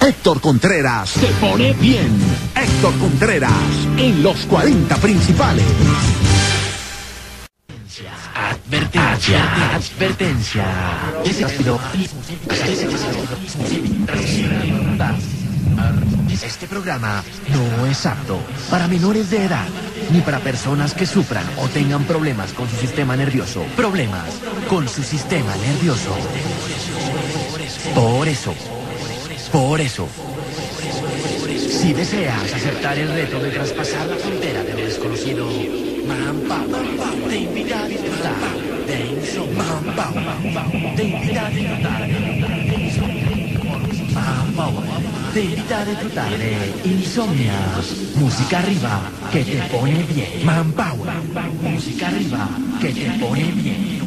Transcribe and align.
Héctor 0.00 0.40
Contreras 0.40 1.10
se 1.10 1.26
pone 1.40 1.72
bien. 1.74 2.08
Héctor 2.54 2.96
Contreras 2.98 3.52
en 3.96 4.22
los 4.22 4.46
40 4.46 4.96
principales. 4.96 5.64
Advertencia, 8.34 9.74
advertencia. 9.74 10.66
Este 16.44 16.66
programa 16.68 17.24
no 17.48 17.86
es 17.86 18.06
apto 18.06 18.38
para 18.70 18.86
menores 18.86 19.30
de 19.30 19.44
edad, 19.44 19.66
ni 20.12 20.20
para 20.20 20.38
personas 20.38 20.94
que 20.94 21.06
sufran 21.06 21.44
o 21.58 21.68
tengan 21.68 22.04
problemas 22.04 22.52
con 22.52 22.68
su 22.68 22.76
sistema 22.76 23.16
nervioso. 23.16 23.64
Problemas 23.76 24.34
con 24.68 24.88
su 24.88 25.02
sistema 25.02 25.54
nervioso. 25.56 26.16
Por 27.94 28.28
eso, 28.28 28.54
por 29.52 29.80
eso, 29.80 30.08
si 31.68 31.92
deseas 31.92 32.52
aceptar 32.52 32.98
el 32.98 33.08
reto 33.08 33.40
de 33.40 33.50
traspasar 33.50 34.06
la 34.06 34.16
frontera 34.16 34.62
de 34.62 34.72
lo 34.72 34.78
desconocido, 34.78 35.48
Manpower 36.06 36.86
te 37.28 37.36
invita 37.36 37.82
a 37.82 37.88
disfrutar 37.88 38.34
de 38.86 39.06
Insomnia. 39.06 39.64
Te 40.96 41.04
invita 41.04 41.46
a 41.46 41.50
disfrutar 41.50 42.08
de 42.08 42.84
Insomnia. 42.84 43.28
Manpower 44.14 44.88
te 45.34 45.44
invita 45.44 45.80
a 45.80 45.84
disfrutar 45.84 46.38
de 46.38 46.56
Insomnia. 46.84 47.52
Música 48.16 48.58
arriba 48.58 49.00
que 49.30 49.44
te 49.44 49.56
pone 49.70 50.02
bien. 50.14 50.44
Manpower. 50.44 51.12
Música 51.62 52.08
arriba 52.08 52.48
que 52.80 52.88
te 52.88 53.10
pone 53.18 53.52
bien. 53.52 53.98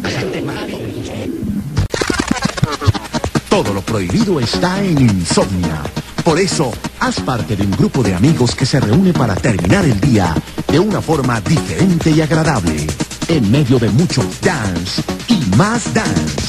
Todo 3.52 3.74
lo 3.74 3.82
prohibido 3.82 4.40
está 4.40 4.82
en 4.82 4.98
Insomnia. 4.98 5.84
Por 6.24 6.40
eso, 6.40 6.72
haz 7.02 7.20
parte 7.20 7.58
de 7.58 7.64
un 7.64 7.72
grupo 7.72 8.02
de 8.02 8.16
amigos 8.16 8.56
que 8.56 8.66
se 8.66 8.80
reúne 8.80 9.12
para 9.12 9.36
terminar 9.36 9.84
el 9.84 10.00
día 10.00 10.34
de 10.70 10.80
una 10.80 11.02
forma 11.02 11.42
diferente 11.42 12.12
y 12.12 12.22
agradable. 12.22 12.88
En 13.28 13.52
medio 13.52 13.78
de 13.78 13.90
mucho 13.90 14.24
dance 14.42 15.04
y 15.28 15.54
más 15.58 15.94
dance. 15.94 16.42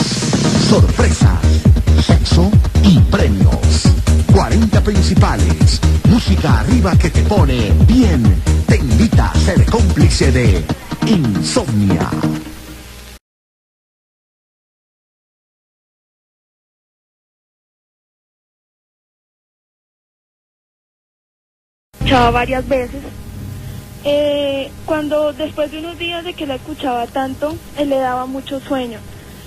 Sorpresas, 0.71 1.41
sexo 2.07 2.49
y 2.85 3.01
premios. 3.01 3.83
40 4.33 4.81
principales. 4.83 5.81
Música 6.09 6.61
arriba 6.61 6.97
que 6.97 7.11
te 7.11 7.23
pone 7.23 7.73
bien. 7.85 8.23
Te 8.69 8.77
invita 8.77 9.33
a 9.33 9.39
ser 9.41 9.65
cómplice 9.67 10.31
de 10.31 10.65
Insomnia. 11.09 12.09
Escuchaba 22.03 22.31
varias 22.33 22.67
veces. 22.69 23.01
Eh, 24.05 24.71
cuando 24.87 25.33
después 25.33 25.71
de 25.71 25.79
unos 25.79 25.97
días 25.99 26.25
de 26.25 26.35
que 26.35 26.47
la 26.47 26.57
escuchaba 26.57 27.07
tanto, 27.07 27.57
él 27.79 27.91
le 27.91 27.99
daba 27.99 28.27
mucho 28.27 28.59
sueño 28.59 28.99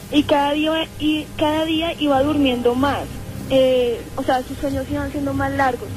y 0.10 0.24
cada 0.24 0.54
día 0.54 0.88
y 0.98 1.26
cada 1.38 1.66
día 1.66 1.92
iba 2.00 2.24
durmiendo 2.24 2.74
más. 2.74 3.04
Eh, 3.50 4.02
o 4.16 4.24
sea, 4.24 4.42
sus 4.44 4.58
sueños 4.58 4.86
iban 4.90 5.12
siendo 5.12 5.34
más 5.34 5.52
largos. 5.52 5.90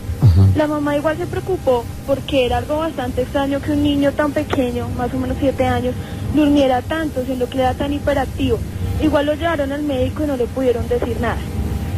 La 0.56 0.67
mamá 0.67 0.97
igual 0.97 1.17
se 1.17 1.27
preocupó 1.27 1.84
porque 2.06 2.45
era 2.45 2.59
algo 2.59 2.79
bastante 2.79 3.23
extraño 3.23 3.61
que 3.61 3.73
un 3.73 3.83
niño 3.84 4.12
tan 4.12 4.33
pequeño, 4.33 4.89
más 4.97 5.14
o 5.14 5.19
menos 5.19 5.36
siete 5.39 5.64
años, 5.64 5.95
durmiera 6.34 6.83
tanto, 6.83 7.25
siendo 7.25 7.48
que 7.48 7.59
era 7.59 7.75
tan 7.75 7.92
hiperactivo. 7.92 8.59
Igual 9.01 9.27
lo 9.27 9.34
llevaron 9.34 9.70
al 9.70 9.83
médico 9.83 10.25
y 10.25 10.27
no 10.27 10.36
le 10.36 10.47
pudieron 10.47 10.89
decir 10.89 11.20
nada. 11.20 11.39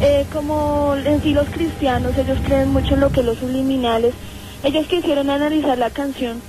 Eh, 0.02 0.26
como 0.32 0.94
en 0.96 1.22
sí 1.22 1.32
los 1.32 1.48
cristianos, 1.48 2.16
ellos 2.16 2.38
creen 2.44 2.70
mucho 2.70 2.94
en 2.94 3.00
lo 3.00 3.10
que 3.10 3.22
los 3.22 3.38
subliminales 3.38 4.14
ellos 4.62 4.86
quisieron 4.86 5.30
analizar 5.30 5.78
la 5.78 5.90
canción 5.90 6.40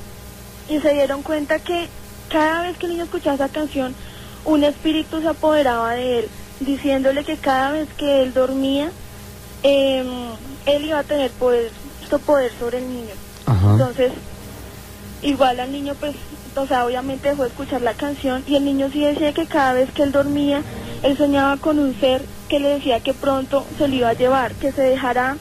y 0.70 0.80
se 0.80 0.94
dieron 0.94 1.22
cuenta 1.24 1.60
que 1.60 1.88
cada 2.30 2.64
vez 2.64 2.78
que 2.78 2.86
el 2.86 2.94
niño 2.94 3.04
escuchaba 3.06 3.36
esa 3.36 3.50
canción, 3.50 3.94
un 4.46 4.64
espíritu 4.64 5.22
se 5.22 5.28
apoderaba 5.28 5.92
de 5.94 6.20
él, 6.20 6.30
diciéndole 6.60 7.24
que 7.24 7.38
cada 7.38 7.72
vez 7.72 7.88
que 7.98 8.24
él 8.24 8.34
dormía, 8.34 8.92
em, 9.64 10.08
él 10.66 10.86
iba 10.86 11.00
a 11.00 11.04
tener 11.04 11.32
poder, 11.32 11.72
poder 12.26 12.52
sobre 12.60 12.80
el 12.80 12.90
niño. 12.90 13.14
Entonces, 13.48 14.12
igual 15.22 15.60
al 15.60 15.72
niño, 15.72 15.94
pues, 16.00 16.16
o 16.56 16.66
sea, 16.68 16.86
obviamente 16.86 17.30
dejó 17.30 17.44
de 17.44 17.50
escuchar 17.50 17.82
la 17.82 17.94
canción 17.94 18.44
y 18.48 18.56
el 18.56 18.66
niño 18.66 18.90
sí 18.92 19.04
decía 19.04 19.34
que 19.34 19.46
cada 19.46 19.74
vez 19.74 19.92
que 19.92 20.04
él 20.04 20.12
dormía, 20.12 20.62
él 21.04 21.18
soñaba 21.18 21.58
con 21.58 21.80
un 21.80 22.00
ser 22.00 22.24
que 22.50 22.60
le 22.60 22.70
decía 22.70 23.00
que 23.00 23.14
pronto 23.14 23.66
se 23.78 23.88
lo 23.88 23.96
iba 23.96 24.10
a 24.10 24.14
llevar, 24.14 24.54
que 24.56 24.72
se 24.72 24.82
dejara 24.82 25.38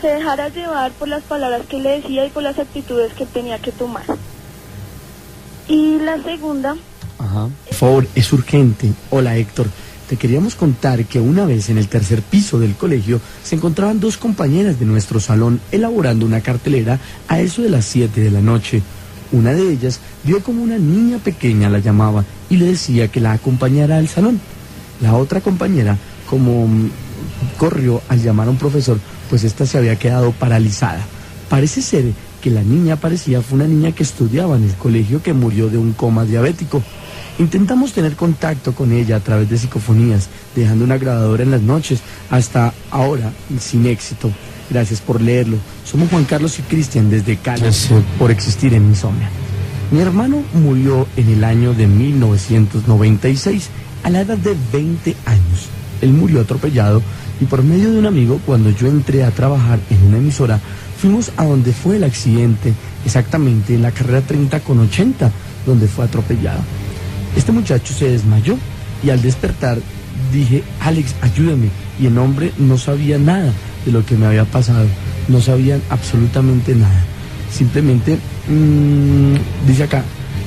se 0.00 0.08
dejara 0.08 0.48
llevar 0.48 0.92
por 0.92 1.08
las 1.08 1.22
palabras 1.22 1.62
que 1.68 1.78
le 1.78 2.00
decía 2.00 2.26
y 2.26 2.30
por 2.30 2.42
las 2.42 2.58
actitudes 2.58 3.12
que 3.14 3.26
tenía 3.26 3.58
que 3.58 3.72
tomar. 3.72 4.04
Y 5.68 5.98
la 5.98 6.22
segunda... 6.22 6.76
Ajá. 7.18 7.48
Por 7.66 7.74
favor, 7.74 8.06
es 8.14 8.32
urgente. 8.32 8.92
Hola 9.10 9.36
Héctor. 9.36 9.66
Te 10.08 10.16
queríamos 10.16 10.54
contar 10.54 11.04
que 11.04 11.20
una 11.20 11.44
vez 11.44 11.68
en 11.68 11.76
el 11.76 11.88
tercer 11.88 12.22
piso 12.22 12.58
del 12.58 12.74
colegio 12.76 13.20
se 13.44 13.56
encontraban 13.56 14.00
dos 14.00 14.16
compañeras 14.16 14.80
de 14.80 14.86
nuestro 14.86 15.20
salón 15.20 15.60
elaborando 15.70 16.24
una 16.24 16.40
cartelera 16.40 16.98
a 17.28 17.40
eso 17.40 17.60
de 17.60 17.68
las 17.68 17.84
7 17.84 18.18
de 18.18 18.30
la 18.30 18.40
noche. 18.40 18.82
Una 19.32 19.52
de 19.52 19.70
ellas 19.70 20.00
vio 20.24 20.42
como 20.42 20.62
una 20.62 20.78
niña 20.78 21.18
pequeña 21.18 21.68
la 21.68 21.80
llamaba 21.80 22.24
y 22.48 22.56
le 22.56 22.66
decía 22.66 23.08
que 23.08 23.20
la 23.20 23.32
acompañara 23.32 23.98
al 23.98 24.08
salón. 24.08 24.40
La 25.02 25.14
otra 25.14 25.42
compañera, 25.42 25.98
como 26.30 26.66
mm, 26.66 26.90
corrió 27.58 28.00
al 28.08 28.22
llamar 28.22 28.48
a 28.48 28.52
un 28.52 28.56
profesor, 28.56 28.98
pues 29.28 29.44
esta 29.44 29.66
se 29.66 29.78
había 29.78 29.96
quedado 29.96 30.32
paralizada. 30.32 31.00
Parece 31.48 31.82
ser 31.82 32.12
que 32.42 32.50
la 32.50 32.62
niña 32.62 32.96
parecía 32.96 33.42
fue 33.42 33.56
una 33.56 33.66
niña 33.66 33.92
que 33.92 34.02
estudiaba 34.02 34.56
en 34.56 34.64
el 34.64 34.74
colegio 34.74 35.22
que 35.22 35.32
murió 35.32 35.68
de 35.68 35.78
un 35.78 35.92
coma 35.92 36.24
diabético. 36.24 36.82
Intentamos 37.38 37.92
tener 37.92 38.16
contacto 38.16 38.72
con 38.74 38.92
ella 38.92 39.16
a 39.16 39.20
través 39.20 39.48
de 39.48 39.58
psicofonías, 39.58 40.28
dejando 40.56 40.84
una 40.84 40.98
grabadora 40.98 41.44
en 41.44 41.52
las 41.52 41.62
noches, 41.62 42.00
hasta 42.30 42.74
ahora 42.90 43.32
sin 43.60 43.86
éxito. 43.86 44.30
Gracias 44.70 45.00
por 45.00 45.20
leerlo. 45.20 45.56
Somos 45.84 46.10
Juan 46.10 46.24
Carlos 46.24 46.58
y 46.58 46.62
Cristian 46.62 47.10
desde 47.10 47.36
Cali 47.36 47.62
por 48.18 48.30
existir 48.30 48.74
en 48.74 48.86
Insomnia. 48.86 49.30
Mi 49.90 50.00
hermano 50.00 50.42
murió 50.52 51.06
en 51.16 51.30
el 51.30 51.44
año 51.44 51.72
de 51.72 51.86
1996 51.86 53.70
a 54.02 54.10
la 54.10 54.20
edad 54.20 54.36
de 54.36 54.54
20 54.72 55.16
años. 55.24 55.68
Él 56.02 56.12
murió 56.12 56.40
atropellado 56.42 57.02
y 57.40 57.44
por 57.44 57.62
medio 57.62 57.90
de 57.90 57.98
un 57.98 58.06
amigo, 58.06 58.40
cuando 58.44 58.70
yo 58.70 58.88
entré 58.88 59.24
a 59.24 59.30
trabajar 59.30 59.78
en 59.90 60.08
una 60.08 60.18
emisora, 60.18 60.60
fuimos 61.00 61.30
a 61.36 61.44
donde 61.44 61.72
fue 61.72 61.96
el 61.96 62.04
accidente, 62.04 62.72
exactamente 63.04 63.74
en 63.74 63.82
la 63.82 63.92
carrera 63.92 64.20
30 64.22 64.60
con 64.60 64.80
80, 64.80 65.30
donde 65.64 65.86
fue 65.86 66.04
atropellado. 66.04 66.60
Este 67.36 67.52
muchacho 67.52 67.94
se 67.94 68.10
desmayó 68.10 68.56
y 69.04 69.10
al 69.10 69.22
despertar 69.22 69.78
dije, 70.32 70.62
Alex, 70.80 71.14
ayúdame. 71.20 71.68
Y 72.00 72.06
el 72.06 72.18
hombre 72.18 72.52
no 72.58 72.78
sabía 72.78 73.18
nada 73.18 73.52
de 73.84 73.92
lo 73.92 74.04
que 74.04 74.16
me 74.16 74.26
había 74.26 74.44
pasado, 74.44 74.86
no 75.28 75.40
sabían 75.40 75.80
absolutamente 75.90 76.74
nada. 76.74 77.02
Simplemente, 77.52 78.18
mmm, 78.48 79.34
dice 79.66 79.84
acá, 79.84 80.02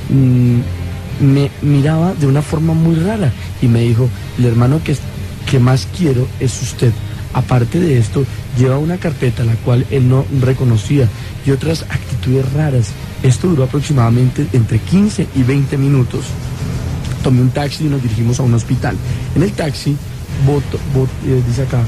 mmm, 0.10 0.60
me 1.22 1.52
miraba 1.62 2.14
de 2.14 2.28
una 2.28 2.42
forma 2.42 2.74
muy 2.74 2.96
rara 2.96 3.32
y 3.62 3.68
me 3.68 3.82
dijo, 3.82 4.10
el 4.38 4.46
hermano 4.46 4.82
que 4.84 4.96
que 5.52 5.60
más 5.60 5.86
quiero 5.98 6.26
es 6.40 6.62
usted. 6.62 6.94
Aparte 7.34 7.78
de 7.78 7.98
esto, 7.98 8.24
lleva 8.58 8.78
una 8.78 8.98
carpeta 8.98 9.44
la 9.44 9.56
cual 9.56 9.86
él 9.92 10.08
no 10.08 10.26
reconocía 10.40 11.10
y 11.46 11.52
otras 11.52 11.84
actitudes 11.90 12.50
raras. 12.54 12.92
Esto 13.22 13.50
duró 13.50 13.66
aproximadamente 13.66 14.48
entre 14.54 14.80
15 14.80 15.28
y 15.36 15.44
20 15.44 15.78
minutos. 15.78 16.22
Tomé 17.22 17.42
un 17.42 17.50
taxi 17.50 17.86
y 17.86 17.90
nos 17.90 18.02
dirigimos 18.02 18.40
a 18.40 18.44
un 18.44 18.54
hospital. 18.54 18.96
En 19.36 19.44
el 19.44 19.52
taxi, 19.52 19.92
eh, 19.92 21.44
dice 21.46 21.64
acá, 21.64 21.84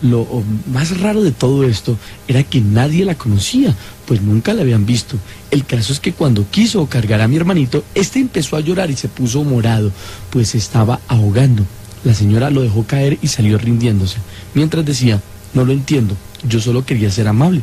Lo 0.00 0.44
más 0.72 1.00
raro 1.00 1.24
de 1.24 1.32
todo 1.32 1.64
esto 1.64 1.98
era 2.28 2.44
que 2.44 2.60
nadie 2.60 3.04
la 3.04 3.16
conocía, 3.16 3.74
pues 4.06 4.22
nunca 4.22 4.54
la 4.54 4.62
habían 4.62 4.86
visto. 4.86 5.16
El 5.50 5.64
caso 5.64 5.92
es 5.92 5.98
que 5.98 6.12
cuando 6.12 6.48
quiso 6.48 6.86
cargar 6.86 7.20
a 7.20 7.26
mi 7.26 7.34
hermanito, 7.34 7.82
este 7.96 8.20
empezó 8.20 8.56
a 8.56 8.60
llorar 8.60 8.92
y 8.92 8.96
se 8.96 9.08
puso 9.08 9.42
morado, 9.42 9.90
pues 10.30 10.54
estaba 10.54 11.00
ahogando. 11.08 11.64
La 12.04 12.14
señora 12.14 12.50
lo 12.50 12.62
dejó 12.62 12.84
caer 12.84 13.18
y 13.22 13.26
salió 13.26 13.58
rindiéndose, 13.58 14.18
mientras 14.54 14.84
decía, 14.84 15.20
no 15.52 15.64
lo 15.64 15.72
entiendo, 15.72 16.16
yo 16.48 16.60
solo 16.60 16.84
quería 16.84 17.10
ser 17.10 17.26
amable. 17.26 17.62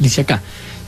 Dice 0.00 0.22
acá, 0.22 0.42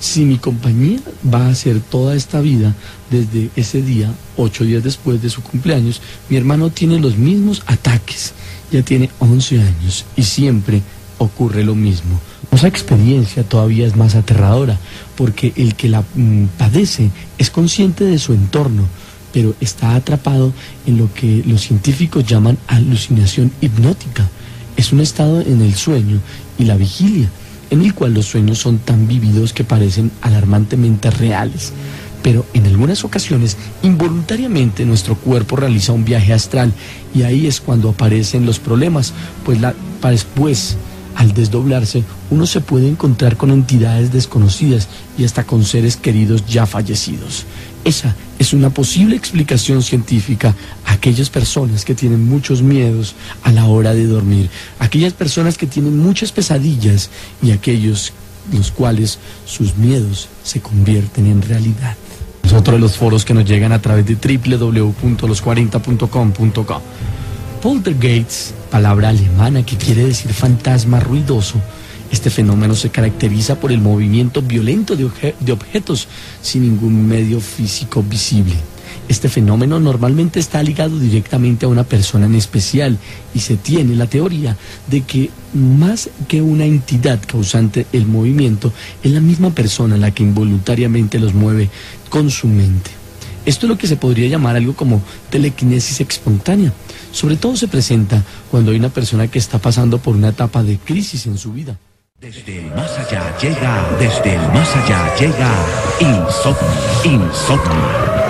si 0.04 0.26
mi 0.26 0.36
compañía 0.36 1.00
va 1.32 1.48
a 1.48 1.54
ser 1.54 1.80
toda 1.80 2.14
esta 2.14 2.42
vida, 2.42 2.74
desde 3.10 3.48
ese 3.56 3.80
día, 3.80 4.12
ocho 4.36 4.64
días 4.64 4.84
después 4.84 5.22
de 5.22 5.30
su 5.30 5.42
cumpleaños, 5.42 6.02
mi 6.28 6.36
hermano 6.36 6.68
tiene 6.68 6.98
los 6.98 7.16
mismos 7.16 7.62
ataques. 7.64 8.34
Ya 8.70 8.82
tiene 8.82 9.08
11 9.18 9.60
años 9.62 10.04
y 10.14 10.22
siempre 10.22 10.82
ocurre 11.16 11.64
lo 11.64 11.74
mismo. 11.74 12.20
Esa 12.52 12.68
experiencia 12.68 13.44
todavía 13.44 13.86
es 13.86 13.96
más 13.96 14.14
aterradora, 14.14 14.78
porque 15.16 15.54
el 15.56 15.74
que 15.74 15.88
la 15.88 16.02
mm, 16.02 16.48
padece 16.58 17.10
es 17.38 17.48
consciente 17.48 18.04
de 18.04 18.18
su 18.18 18.34
entorno, 18.34 18.84
pero 19.32 19.54
está 19.60 19.94
atrapado 19.94 20.52
en 20.86 20.98
lo 20.98 21.12
que 21.14 21.42
los 21.46 21.62
científicos 21.62 22.26
llaman 22.26 22.58
alucinación 22.66 23.52
hipnótica. 23.62 24.28
Es 24.76 24.92
un 24.92 25.00
estado 25.00 25.40
en 25.40 25.62
el 25.62 25.74
sueño 25.74 26.20
y 26.58 26.64
la 26.64 26.76
vigilia, 26.76 27.30
en 27.74 27.82
el 27.82 27.92
cual 27.92 28.14
los 28.14 28.26
sueños 28.26 28.58
son 28.58 28.78
tan 28.78 29.08
vívidos 29.08 29.52
que 29.52 29.64
parecen 29.64 30.12
alarmantemente 30.22 31.10
reales. 31.10 31.72
Pero 32.22 32.46
en 32.54 32.66
algunas 32.66 33.04
ocasiones, 33.04 33.56
involuntariamente, 33.82 34.86
nuestro 34.86 35.16
cuerpo 35.16 35.56
realiza 35.56 35.92
un 35.92 36.04
viaje 36.04 36.32
astral 36.32 36.72
y 37.14 37.22
ahí 37.22 37.48
es 37.48 37.60
cuando 37.60 37.90
aparecen 37.90 38.46
los 38.46 38.60
problemas, 38.60 39.12
pues 39.44 39.60
la, 39.60 39.74
después 40.08 40.76
al 41.14 41.32
desdoblarse, 41.32 42.04
uno 42.30 42.46
se 42.46 42.60
puede 42.60 42.88
encontrar 42.88 43.36
con 43.36 43.50
entidades 43.50 44.12
desconocidas 44.12 44.88
y 45.16 45.24
hasta 45.24 45.44
con 45.44 45.64
seres 45.64 45.96
queridos 45.96 46.46
ya 46.46 46.66
fallecidos. 46.66 47.46
Esa 47.84 48.14
es 48.38 48.52
una 48.52 48.70
posible 48.70 49.16
explicación 49.16 49.82
científica 49.82 50.54
a 50.86 50.92
aquellas 50.92 51.30
personas 51.30 51.84
que 51.84 51.94
tienen 51.94 52.26
muchos 52.26 52.62
miedos 52.62 53.14
a 53.42 53.52
la 53.52 53.66
hora 53.66 53.94
de 53.94 54.06
dormir, 54.06 54.50
aquellas 54.78 55.12
personas 55.12 55.58
que 55.58 55.66
tienen 55.66 55.98
muchas 55.98 56.32
pesadillas 56.32 57.10
y 57.42 57.50
aquellos 57.50 58.12
los 58.52 58.70
cuales 58.70 59.18
sus 59.46 59.76
miedos 59.76 60.28
se 60.42 60.60
convierten 60.60 61.26
en 61.26 61.40
realidad. 61.42 61.96
Es 62.42 62.52
otro 62.52 62.74
de 62.74 62.80
los 62.80 62.96
foros 62.96 63.24
que 63.24 63.34
nos 63.34 63.46
llegan 63.46 63.72
a 63.72 63.80
través 63.80 64.04
de 64.06 64.16
www.los40.com.co. 64.16 66.82
Poltergeist, 67.64 68.50
palabra 68.70 69.08
alemana 69.08 69.64
que 69.64 69.78
quiere 69.78 70.04
decir 70.04 70.34
fantasma 70.34 71.00
ruidoso, 71.00 71.62
este 72.12 72.28
fenómeno 72.28 72.74
se 72.74 72.90
caracteriza 72.90 73.58
por 73.58 73.72
el 73.72 73.80
movimiento 73.80 74.42
violento 74.42 74.96
de, 74.96 75.10
de, 75.40 75.52
objetos 75.52 76.06
sin 76.42 76.60
ningún 76.60 77.08
medio 77.08 77.40
físico 77.40 78.02
visible. 78.02 78.52
Este 79.08 79.30
fenómeno 79.30 79.80
normalmente 79.80 80.40
está 80.40 80.62
ligado 80.62 80.98
directamente 80.98 81.64
a 81.64 81.70
una 81.70 81.84
persona 81.84 82.26
en 82.26 82.34
especial 82.34 82.98
y 83.32 83.38
se 83.38 83.56
tiene 83.56 83.96
la 83.96 84.08
teoría 84.08 84.58
de 84.88 85.00
que 85.00 85.30
más 85.54 86.10
que 86.28 86.42
una 86.42 86.66
entidad 86.66 87.18
causante 87.26 87.86
el 87.94 88.04
movimiento, 88.04 88.74
es 89.02 89.10
la 89.10 89.20
misma 89.20 89.54
persona 89.54 89.96
la 89.96 90.10
que 90.10 90.22
involuntariamente 90.22 91.18
los 91.18 91.32
mueve 91.32 91.70
con 92.10 92.30
su 92.30 92.46
mente. 92.46 93.03
Esto 93.46 93.66
es 93.66 93.70
lo 93.70 93.78
que 93.78 93.86
se 93.86 93.96
podría 93.96 94.28
llamar 94.28 94.56
algo 94.56 94.74
como 94.74 95.02
telequinesis 95.30 96.00
espontánea. 96.00 96.72
Sobre 97.12 97.36
todo 97.36 97.56
se 97.56 97.68
presenta 97.68 98.22
cuando 98.50 98.70
hay 98.70 98.78
una 98.78 98.88
persona 98.88 99.28
que 99.28 99.38
está 99.38 99.58
pasando 99.58 99.98
por 99.98 100.16
una 100.16 100.30
etapa 100.30 100.62
de 100.62 100.78
crisis 100.78 101.26
en 101.26 101.38
su 101.38 101.52
vida. 101.52 101.76
Desde 102.20 102.60
el 102.60 102.74
más 102.74 102.98
allá 102.98 103.36
llega, 103.38 103.86
desde 103.98 104.34
el 104.34 104.40
más 104.52 104.74
allá 104.76 105.14
llega 105.16 105.52
Insomnia, 106.00 107.04
Insomnia 107.04 108.23